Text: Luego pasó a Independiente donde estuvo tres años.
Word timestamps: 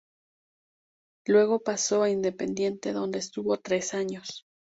Luego 1.27 1.59
pasó 1.59 2.01
a 2.01 2.09
Independiente 2.09 2.91
donde 2.91 3.19
estuvo 3.19 3.57
tres 3.57 3.93
años. 3.93 4.47